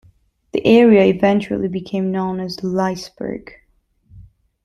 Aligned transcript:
The 0.53 0.65
area 0.65 1.03
eventually 1.03 1.67
became 1.67 2.09
known 2.11 2.39
as 2.39 2.57
Liseberg. 2.63 3.49